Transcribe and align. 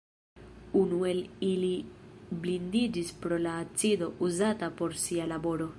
Unu 0.79 1.01
el 1.09 1.19
ili 1.49 1.69
blindiĝis 2.45 3.13
pro 3.27 3.41
la 3.47 3.55
acido 3.67 4.13
uzata 4.31 4.75
por 4.81 5.01
sia 5.07 5.33
laboro. 5.37 5.69